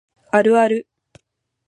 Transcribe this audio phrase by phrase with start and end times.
[0.31, 0.87] あるある